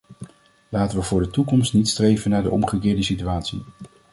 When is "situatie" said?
3.03-3.63